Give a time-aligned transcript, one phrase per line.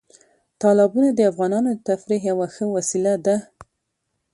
[0.61, 3.35] تالابونه د افغانانو د تفریح یوه ښه وسیله ده.